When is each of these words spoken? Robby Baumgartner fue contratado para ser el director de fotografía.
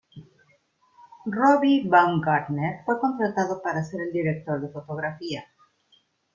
Robby 1.25 1.87
Baumgartner 1.87 2.81
fue 2.87 2.99
contratado 2.99 3.61
para 3.61 3.83
ser 3.83 4.01
el 4.01 4.11
director 4.11 4.59
de 4.59 4.69
fotografía. 4.73 5.45